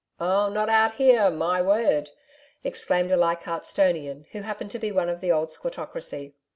'Oh, 0.19 0.49
not 0.49 0.67
out 0.67 0.95
here, 0.95 1.29
my 1.29 1.61
word!' 1.61 2.09
exclaimed 2.63 3.11
a 3.11 3.15
Leichardt'stonian 3.15 4.25
who 4.31 4.41
happened 4.41 4.71
to 4.71 4.79
be 4.79 4.91
one 4.91 5.09
of 5.09 5.21
the 5.21 5.31
old 5.31 5.51
squattocracy. 5.51 6.33